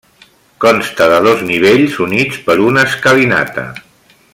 Consta 0.63 1.09
de 1.11 1.19
dos 1.27 1.43
nivells 1.51 1.99
units 2.07 2.41
per 2.49 2.59
una 2.71 2.89
escalinata. 2.93 3.71